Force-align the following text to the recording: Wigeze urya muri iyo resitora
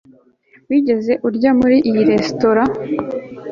Wigeze 0.67 1.13
urya 1.27 1.51
muri 1.59 1.77
iyo 1.89 2.01
resitora 2.09 2.63